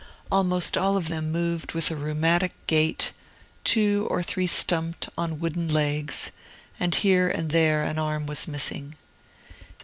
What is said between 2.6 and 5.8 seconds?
gait, two or three stumped on wooden